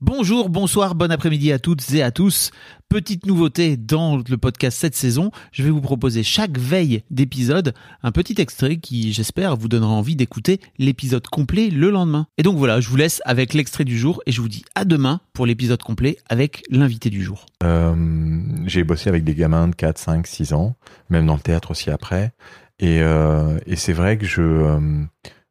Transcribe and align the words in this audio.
Bonjour, 0.00 0.48
bonsoir, 0.48 0.94
bon 0.94 1.10
après-midi 1.10 1.50
à 1.50 1.58
toutes 1.58 1.92
et 1.92 2.04
à 2.04 2.12
tous. 2.12 2.52
Petite 2.88 3.26
nouveauté 3.26 3.76
dans 3.76 4.18
le 4.18 4.36
podcast 4.36 4.78
cette 4.78 4.94
saison, 4.94 5.32
je 5.50 5.64
vais 5.64 5.70
vous 5.70 5.80
proposer 5.80 6.22
chaque 6.22 6.56
veille 6.56 7.02
d'épisode 7.10 7.74
un 8.04 8.12
petit 8.12 8.40
extrait 8.40 8.76
qui, 8.76 9.12
j'espère, 9.12 9.56
vous 9.56 9.66
donnera 9.66 9.90
envie 9.90 10.14
d'écouter 10.14 10.60
l'épisode 10.78 11.26
complet 11.26 11.68
le 11.70 11.90
lendemain. 11.90 12.28
Et 12.38 12.44
donc 12.44 12.58
voilà, 12.58 12.80
je 12.80 12.88
vous 12.88 12.94
laisse 12.94 13.20
avec 13.24 13.54
l'extrait 13.54 13.82
du 13.82 13.98
jour 13.98 14.22
et 14.24 14.30
je 14.30 14.40
vous 14.40 14.48
dis 14.48 14.64
à 14.76 14.84
demain 14.84 15.20
pour 15.32 15.46
l'épisode 15.46 15.82
complet 15.82 16.16
avec 16.28 16.62
l'invité 16.70 17.10
du 17.10 17.24
jour. 17.24 17.46
Euh, 17.64 18.40
j'ai 18.66 18.84
bossé 18.84 19.08
avec 19.08 19.24
des 19.24 19.34
gamins 19.34 19.66
de 19.66 19.74
4, 19.74 19.98
5, 19.98 20.28
6 20.28 20.52
ans, 20.52 20.76
même 21.10 21.26
dans 21.26 21.34
le 21.34 21.40
théâtre 21.40 21.72
aussi 21.72 21.90
après. 21.90 22.30
Et, 22.78 23.02
euh, 23.02 23.58
c'est 23.74 23.94
vrai 23.94 24.16
que 24.16 24.26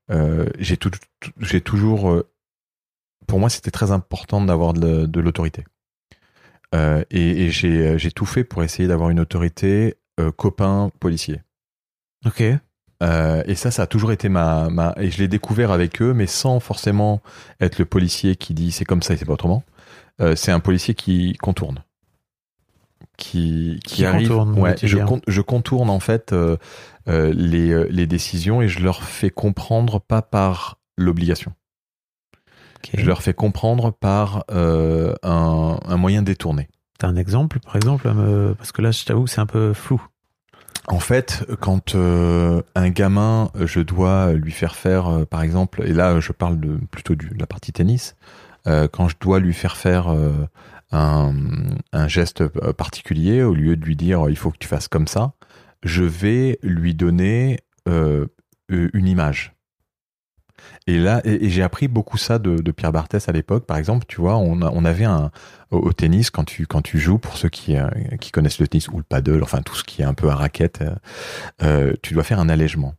euh, 0.10 0.46
j'ai 0.58 0.78
toujours 1.60 2.24
pour 3.28 3.40
moi 3.40 3.50
c'était 3.50 3.72
très 3.72 3.92
important 3.92 4.42
d'avoir 4.42 4.74
de, 4.74 5.06
de 5.06 5.20
l'autorité. 5.20 5.64
Euh, 6.76 7.04
et 7.12 7.46
et 7.46 7.50
j'ai 7.52 8.12
tout 8.12 8.26
fait 8.26 8.44
pour 8.44 8.64
essayer 8.64 8.88
d'avoir 8.88 9.10
une 9.10 9.20
autorité 9.20 9.96
euh, 10.20 10.32
copain 10.32 10.90
policier. 11.00 11.42
Ok. 12.26 12.44
Euh, 13.04 13.44
et 13.46 13.54
ça, 13.54 13.70
ça 13.70 13.84
a 13.84 13.88
toujours 13.88 14.12
été 14.12 14.28
ma, 14.28 14.70
ma 14.70 14.94
et 14.98 15.12
je 15.12 15.20
l'ai 15.20 15.28
découvert 15.28 15.72
avec 15.72 16.02
eux, 16.02 16.14
mais 16.14 16.26
sans 16.26 16.60
forcément 16.60 17.22
être 17.62 17.78
le 17.78 17.86
policier 17.86 18.36
qui 18.36 18.54
dit 18.56 18.72
c'est 18.72 18.86
comme 18.86 19.04
ça 19.04 19.14
et 19.14 19.18
c'est 19.18 19.26
pas 19.26 19.34
autrement. 19.34 19.64
Euh, 20.20 20.36
c'est 20.36 20.52
un 20.52 20.60
policier 20.60 20.96
qui 20.96 21.34
contourne, 21.34 21.84
qui 23.18 23.80
qui, 23.86 23.96
Qui 23.98 24.06
arrive. 24.06 24.28
contourne, 24.28 24.60
ouais, 24.60 24.76
je, 24.82 24.98
con- 24.98 25.22
je 25.28 25.42
contourne 25.42 25.90
en 25.92 26.00
fait 26.00 26.34
euh, 26.34 26.58
euh, 27.08 27.32
les 27.36 27.72
euh, 27.72 27.88
les 27.92 28.08
décisions 28.08 28.62
et 28.64 28.68
je 28.68 28.80
leur 28.80 29.04
fais 29.04 29.30
comprendre 29.30 30.00
pas 30.02 30.22
par 30.24 30.80
l'obligation. 30.98 31.54
Je 32.94 33.06
leur 33.06 33.22
fais 33.22 33.34
comprendre 33.34 33.92
par 33.92 34.44
euh, 34.52 35.14
un, 35.24 35.80
un 35.86 35.98
moyen 35.98 36.22
détourné. 36.22 36.70
T'as 37.00 37.08
un 37.08 37.16
exemple, 37.16 37.60
par 37.60 37.76
exemple, 37.76 38.10
parce 38.58 38.72
que 38.72 38.82
là, 38.82 38.92
je 38.92 39.06
t'avoue, 39.06 39.28
c'est 39.28 39.42
un 39.42 39.46
peu 39.46 39.74
flou. 39.74 40.02
En 40.88 41.00
fait, 41.00 41.46
quand 41.60 41.96
euh, 41.96 42.62
un 42.76 42.90
gamin, 42.90 43.52
je 43.60 43.82
dois 43.82 44.34
lui 44.34 44.52
faire 44.52 44.76
faire, 44.76 45.08
euh, 45.08 45.26
par 45.26 45.42
exemple, 45.42 45.84
et 45.86 45.92
là 45.92 46.20
je 46.22 46.32
parle 46.32 46.60
de, 46.60 46.80
plutôt 46.90 47.16
de 47.16 47.28
la 47.38 47.46
partie 47.46 47.74
tennis, 47.74 48.16
quand 48.66 49.08
je 49.08 49.16
dois 49.22 49.40
lui 49.40 49.54
faire 49.54 49.78
faire 49.78 50.14
un, 50.92 51.34
un 51.94 52.08
geste 52.10 52.46
particulier, 52.74 53.42
au 53.42 53.54
lieu 53.54 53.78
de 53.78 53.86
lui 53.86 53.96
dire 53.96 54.26
il 54.28 54.36
faut 54.36 54.52
que 54.52 54.58
tu 54.58 54.68
fasses 54.68 54.90
comme 54.90 55.08
ça, 55.08 55.32
je 55.84 56.04
vais 56.04 56.60
lui 56.64 56.94
donner 56.94 57.62
une 57.86 59.08
image. 59.08 59.57
Et 60.88 60.98
là, 60.98 61.22
et, 61.24 61.46
et 61.46 61.50
j'ai 61.50 61.64
appris 61.64 61.88
beaucoup 61.88 62.18
ça 62.18 62.40
de, 62.40 62.58
de 62.58 62.72
Pierre 62.72 62.92
Barthès 62.92 63.28
à 63.28 63.32
l'époque. 63.32 63.66
Par 63.66 63.78
exemple, 63.78 64.06
tu 64.08 64.22
vois, 64.22 64.38
on, 64.38 64.86
avait 64.86 65.06
un 65.06 65.32
au, 65.72 65.78
au 65.78 65.94
tennis 65.94 66.30
quand 66.30 66.44
tu 66.44 66.66
quand 66.66 66.82
tu 66.82 67.00
joues 67.00 67.18
pour 67.18 67.38
ceux 67.38 67.50
qui 67.50 67.78
euh, 67.78 67.88
qui 68.20 68.32
connaissent 68.32 68.60
le 68.60 68.68
tennis 68.68 68.88
ou 68.88 68.98
le 68.98 69.04
paddle, 69.04 69.44
enfin 69.44 69.62
tout 69.62 69.76
ce 69.76 69.84
qui 69.84 70.02
est 70.02 70.06
un 70.06 70.14
peu 70.14 70.30
à 70.30 70.36
raquette, 70.36 70.82
euh, 70.82 70.96
euh, 71.64 71.94
tu 72.02 72.14
dois 72.14 72.24
faire 72.24 72.40
un 72.40 72.50
allègement. 72.50 72.96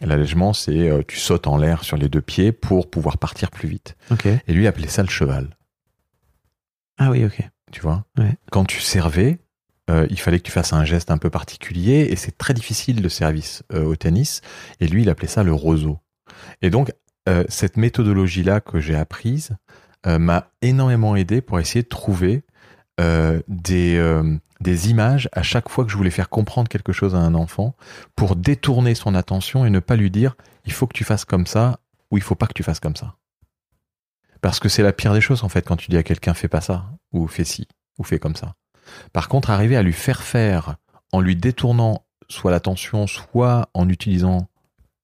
L'allègement, 0.00 0.52
c'est 0.52 0.90
euh, 0.90 1.02
tu 1.06 1.18
sautes 1.18 1.46
en 1.46 1.56
l'air 1.56 1.84
sur 1.84 1.96
les 1.96 2.08
deux 2.08 2.20
pieds 2.20 2.52
pour 2.52 2.90
pouvoir 2.90 3.18
partir 3.18 3.50
plus 3.50 3.68
vite. 3.68 3.96
Et 4.46 4.52
lui 4.52 4.64
il 4.64 4.66
appelait 4.66 4.88
ça 4.88 5.02
le 5.02 5.08
cheval. 5.08 5.56
Ah 6.98 7.10
oui, 7.10 7.24
ok. 7.24 7.40
Tu 7.72 7.80
vois? 7.80 8.04
Ouais. 8.18 8.36
Quand 8.52 8.64
tu 8.64 8.80
servais, 8.80 9.38
euh, 9.90 10.06
il 10.10 10.18
fallait 10.18 10.38
que 10.38 10.44
tu 10.44 10.52
fasses 10.52 10.72
un 10.72 10.84
geste 10.84 11.10
un 11.10 11.18
peu 11.18 11.30
particulier 11.30 12.08
et 12.10 12.16
c'est 12.16 12.38
très 12.38 12.54
difficile 12.54 13.02
le 13.02 13.08
service 13.08 13.62
euh, 13.72 13.84
au 13.84 13.96
tennis. 13.96 14.40
Et 14.80 14.86
lui, 14.86 15.02
il 15.02 15.10
appelait 15.10 15.28
ça 15.28 15.42
le 15.42 15.52
roseau. 15.52 15.98
Et 16.62 16.70
donc, 16.70 16.92
euh, 17.28 17.44
cette 17.48 17.76
méthodologie-là 17.76 18.60
que 18.60 18.80
j'ai 18.80 18.94
apprise 18.94 19.56
euh, 20.06 20.18
m'a 20.18 20.50
énormément 20.60 21.16
aidé 21.16 21.40
pour 21.40 21.58
essayer 21.58 21.82
de 21.82 21.88
trouver 21.88 22.44
euh, 23.00 23.40
des, 23.48 24.90
images 24.90 25.28
à 25.32 25.42
chaque 25.42 25.68
fois 25.68 25.84
que 25.84 25.90
je 25.90 25.96
voulais 25.96 26.10
faire 26.10 26.28
comprendre 26.28 26.68
quelque 26.68 26.92
chose 26.92 27.14
à 27.14 27.18
un 27.18 27.34
enfant 27.34 27.74
pour 28.14 28.36
détourner 28.36 28.94
son 28.94 29.14
attention 29.14 29.64
et 29.64 29.70
ne 29.70 29.80
pas 29.80 29.96
lui 29.96 30.10
dire 30.10 30.36
il 30.66 30.72
faut 30.72 30.86
que 30.86 30.96
tu 30.96 31.04
fasses 31.04 31.24
comme 31.24 31.46
ça 31.46 31.80
ou 32.10 32.18
il 32.18 32.22
faut 32.22 32.34
pas 32.34 32.46
que 32.46 32.52
tu 32.52 32.62
fasses 32.62 32.80
comme 32.80 32.96
ça. 32.96 33.16
Parce 34.42 34.60
que 34.60 34.68
c'est 34.68 34.82
la 34.82 34.92
pire 34.92 35.14
des 35.14 35.20
choses 35.20 35.42
en 35.42 35.48
fait 35.48 35.62
quand 35.62 35.76
tu 35.76 35.90
dis 35.90 35.96
à 35.96 36.02
quelqu'un 36.02 36.34
fais 36.34 36.48
pas 36.48 36.60
ça 36.60 36.90
ou 37.12 37.26
fais 37.26 37.44
ci 37.44 37.66
ou 37.98 38.04
fais 38.04 38.18
comme 38.18 38.36
ça. 38.36 38.54
Par 39.12 39.28
contre, 39.28 39.50
arriver 39.50 39.76
à 39.76 39.82
lui 39.82 39.92
faire 39.92 40.22
faire 40.22 40.76
en 41.12 41.20
lui 41.20 41.36
détournant 41.36 42.04
soit 42.28 42.50
l'attention, 42.50 43.06
soit 43.06 43.68
en 43.74 43.88
utilisant 43.88 44.48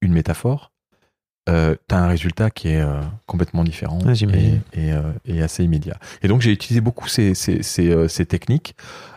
une 0.00 0.12
métaphore, 0.12 0.69
euh, 1.50 1.74
t'as 1.88 1.98
un 1.98 2.06
résultat 2.06 2.48
qui 2.50 2.68
est 2.68 2.80
euh, 2.80 3.00
complètement 3.26 3.64
différent 3.64 3.98
et, 4.08 4.54
et, 4.72 4.92
euh, 4.92 5.02
et 5.26 5.42
assez 5.42 5.64
immédiat. 5.64 5.98
Et 6.22 6.28
donc 6.28 6.40
j'ai 6.40 6.52
utilisé 6.52 6.80
beaucoup 6.80 7.08
ces, 7.08 7.34
ces, 7.34 7.62
ces, 7.62 7.90
euh, 7.90 8.08
ces 8.08 8.24
techniques 8.26 8.74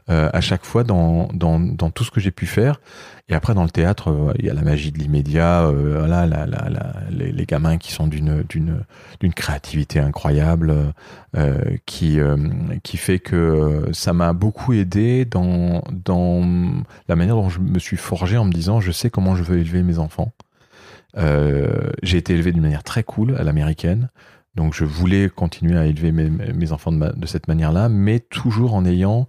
à 0.09 0.41
chaque 0.41 0.65
fois 0.65 0.83
dans, 0.83 1.29
dans, 1.33 1.61
dans 1.61 1.89
tout 1.89 2.03
ce 2.03 2.11
que 2.11 2.19
j'ai 2.19 2.31
pu 2.31 2.45
faire. 2.45 2.81
Et 3.29 3.33
après 3.33 3.53
dans 3.53 3.63
le 3.63 3.69
théâtre, 3.69 4.33
il 4.37 4.43
y 4.45 4.49
a 4.49 4.53
la 4.53 4.61
magie 4.61 4.91
de 4.91 4.99
l'immédiat, 4.99 5.71
voilà, 5.71 6.25
la, 6.25 6.45
la, 6.45 6.67
la, 6.69 6.93
les, 7.09 7.31
les 7.31 7.45
gamins 7.45 7.77
qui 7.77 7.93
sont 7.93 8.07
d'une 8.07 8.43
créativité 9.33 9.99
incroyable, 10.01 10.75
qui 11.85 12.19
qui 12.83 12.97
fait 12.97 13.19
que 13.19 13.87
ça 13.93 14.11
m'a 14.11 14.33
beaucoup 14.33 14.73
aidé 14.73 15.23
dans 15.23 15.81
dans 15.89 16.41
la 17.07 17.15
manière 17.15 17.35
dont 17.35 17.49
je 17.49 17.61
me 17.61 17.79
suis 17.79 17.95
forgé 17.95 18.35
en 18.35 18.43
me 18.43 18.51
disant 18.51 18.81
je 18.81 18.91
sais 18.91 19.09
comment 19.09 19.37
je 19.37 19.43
veux 19.43 19.57
élever 19.57 19.83
mes 19.83 19.99
enfants. 19.99 20.33
Euh, 21.17 21.91
j'ai 22.01 22.17
été 22.17 22.33
élevé 22.33 22.51
d'une 22.51 22.63
manière 22.63 22.83
très 22.83 23.03
cool 23.03 23.35
à 23.37 23.43
l'américaine. 23.43 24.09
Donc 24.55 24.73
je 24.73 24.85
voulais 24.85 25.29
continuer 25.29 25.77
à 25.77 25.85
élever 25.85 26.11
mes, 26.11 26.71
enfants 26.71 26.91
de, 26.91 27.25
cette 27.25 27.47
manière-là, 27.47 27.89
mais 27.89 28.19
toujours 28.19 28.75
en 28.75 28.85
ayant 28.85 29.27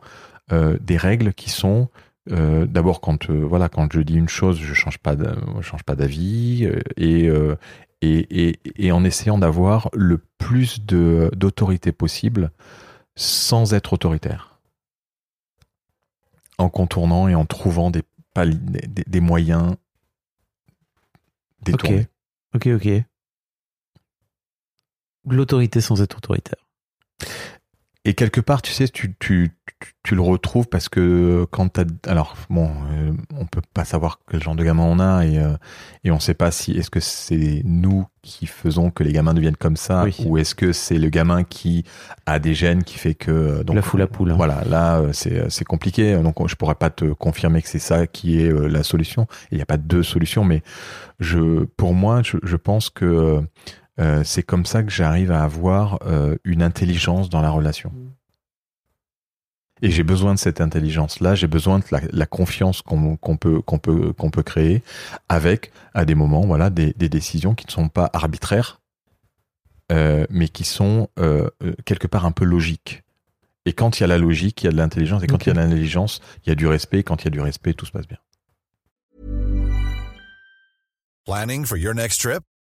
euh, 0.53 0.77
des 0.81 0.99
règles 0.99 1.33
qui 1.33 1.49
sont 1.51 1.89
euh, 2.31 2.67
d'abord 2.67 3.01
quand 3.01 3.31
voilà 3.31 3.69
quand 3.69 3.91
je 3.93 4.01
dis 4.01 4.17
une 4.17 4.29
chose, 4.29 4.59
je 4.59 4.75
change 4.75 4.99
pas 4.99 5.15
je 5.17 5.63
change 5.63 5.83
pas 5.83 5.95
d'avis 5.95 6.69
et, 6.97 7.31
en 8.93 9.05
essayant 9.05 9.39
d'avoir 9.39 9.89
le 9.95 10.19
plus 10.37 10.85
d'autorité 10.85 11.91
possible 11.91 12.51
sans 13.17 13.73
être 13.73 13.95
autoritaire, 13.95 14.59
en 16.59 16.69
contournant 16.69 17.29
et 17.29 17.35
en 17.35 17.47
trouvant 17.47 17.91
des 17.91 19.21
moyens 19.21 19.77
détournés. 21.65 22.09
Ok, 22.55 22.69
ok. 22.69 22.89
L'autorité 25.27 25.81
sans 25.81 26.03
être 26.03 26.19
autoritaire. 26.19 26.67
Et 28.07 28.13
quelque 28.13 28.43
part, 28.43 28.61
tu 28.61 28.71
sais, 28.71 28.87
tu, 28.87 29.15
tu, 29.19 29.51
tu, 29.81 29.93
tu 30.03 30.15
le 30.15 30.21
retrouves 30.21 30.69
parce 30.69 30.91
que 30.91 31.47
quand 31.51 31.69
t'as, 31.71 31.85
alors 32.07 32.37
bon, 32.51 32.71
euh, 32.93 33.13
on 33.35 33.47
peut 33.47 33.63
pas 33.73 33.87
savoir 33.87 34.21
quel 34.31 34.43
genre 34.43 34.55
de 34.55 34.63
gamin 34.63 34.83
on 34.83 34.99
a 35.01 35.25
et 35.25 35.39
euh, 35.39 35.57
et 36.05 36.11
on 36.11 36.21
sait 36.21 36.35
pas 36.35 36.51
si 36.51 36.73
est-ce 36.73 36.91
que 36.91 37.01
c'est 37.01 37.63
nous 37.65 38.07
qui 38.21 38.45
faisons 38.45 38.91
que 38.91 39.03
les 39.05 39.13
gamins 39.13 39.33
deviennent 39.33 39.57
comme 39.57 39.77
ça 39.79 40.05
Oui. 40.05 40.17
ou 40.27 40.37
est-ce 40.37 40.55
que 40.55 40.73
c'est 40.73 40.99
le 40.99 41.09
gamin 41.09 41.45
qui 41.45 41.85
a 42.27 42.39
des 42.39 42.53
gènes 42.53 42.85
qui 42.85 42.99
fait 42.99 43.15
que 43.15 43.31
euh, 43.31 43.65
donc 43.65 43.77
La 43.77 43.81
foule 43.81 44.03
à 44.03 44.07
poule, 44.07 44.33
hein. 44.33 44.37
Voilà, 44.37 44.63
là 44.69 44.99
euh, 44.99 45.13
c'est 45.15 45.49
c'est 45.49 45.65
compliqué, 45.65 46.15
donc 46.19 46.47
je 46.47 46.57
pourrais 46.57 46.75
pas 46.75 46.91
te 46.91 47.07
confirmer 47.07 47.63
que 47.63 47.69
c'est 47.71 47.79
ça 47.79 48.07
qui 48.07 48.39
est 48.39 48.53
euh, 48.53 48.67
la 48.69 48.83
solution. 48.83 49.27
Il 49.51 49.57
n'y 49.57 49.63
a 49.63 49.67
pas 49.67 49.79
deux 49.79 50.03
solutions, 50.03 50.45
mais 50.45 50.63
je, 51.21 51.65
pour 51.79 51.95
moi, 51.95 52.21
je, 52.23 52.37
je 52.43 52.57
pense 52.57 52.91
que 52.91 53.41
euh, 54.01 54.25
c'est 54.25 54.43
comme 54.43 54.67
ça 54.67 54.83
que 54.83 54.91
j'arrive 54.91 55.31
à 55.31 55.43
avoir 55.43 56.01
euh, 56.07 56.37
une 56.45 56.63
intelligence 56.63 57.31
dans 57.31 57.41
la 57.41 57.51
relation. 57.51 57.93
Et 59.83 59.91
j'ai 59.91 60.03
besoin 60.03 60.35
de 60.35 60.39
cette 60.39 60.61
intelligence-là, 60.61 61.35
j'ai 61.35 61.47
besoin 61.47 61.79
de 61.79 61.85
la, 61.91 62.01
la 62.11 62.27
confiance 62.27 62.81
qu'on 62.81 63.17
peut 63.17 63.61
qu'on 63.61 63.79
peut 63.79 64.13
qu'on 64.13 64.31
peut 64.31 64.43
créer 64.43 64.83
avec 65.29 65.73
à 65.93 66.05
des 66.05 66.15
moments 66.15 66.41
voilà 66.43 66.71
des, 66.71 66.95
des 66.95 67.09
décisions 67.09 67.55
qui 67.55 67.67
ne 67.67 67.71
sont 67.71 67.89
pas 67.89 68.09
arbitraires, 68.13 68.81
euh, 69.93 70.27
mais 70.31 70.49
qui 70.49 70.65
sont 70.65 71.09
quelque 71.85 72.07
part 72.07 72.25
un 72.25 72.33
peu 72.33 72.45
logiques. 72.45 73.03
Et 73.67 73.73
quand 73.73 73.99
il 73.99 74.03
y 74.03 74.05
a 74.05 74.07
la 74.07 74.19
logique, 74.19 74.63
il 74.63 74.67
y 74.67 74.69
a 74.69 74.73
de 74.73 74.77
l'intelligence, 74.77 75.23
et 75.23 75.27
quand 75.27 75.45
il 75.45 75.49
y 75.49 75.51
a 75.51 75.55
de 75.55 75.61
l'intelligence, 75.61 76.21
il 76.45 76.51
y 76.51 76.53
a 76.53 76.55
du 76.55 76.67
respect. 76.67 77.01
Et 77.01 77.03
quand 77.03 77.23
il 77.23 77.25
y 77.27 77.29
a 77.29 77.31
du 77.31 77.41
respect, 77.41 77.75
tout 77.75 77.87
se 77.87 77.93
passe 77.93 78.07
bien. 78.07 78.19
Planning 81.25 81.65
for 81.65 81.79
your 81.79 81.95
next 81.95 82.21
trip? 82.21 82.43